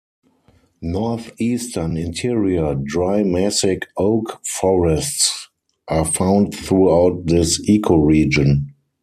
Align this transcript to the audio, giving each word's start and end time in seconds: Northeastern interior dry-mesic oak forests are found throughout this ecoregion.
Northeastern 0.81 1.95
interior 1.95 2.73
dry-mesic 2.73 3.83
oak 3.97 4.43
forests 4.43 5.47
are 5.87 6.05
found 6.05 6.55
throughout 6.55 7.27
this 7.27 7.63
ecoregion. 7.69 8.71